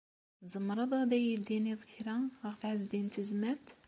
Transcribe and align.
Tzemreḍ 0.41 0.91
ad 1.01 1.11
iyi-d-tiniḍ 1.17 1.81
kra 1.91 2.15
ɣef 2.43 2.59
Ɛezdin 2.69 3.05
n 3.11 3.13
Tezmalt? 3.13 3.67